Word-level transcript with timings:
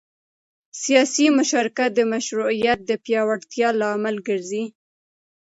سیاسي 0.83 1.25
مشارکت 1.37 1.89
د 1.95 1.99
مشروعیت 2.13 2.79
د 2.85 2.91
پیاوړتیا 3.05 3.69
لامل 3.79 4.15
ګرځي 4.27 4.63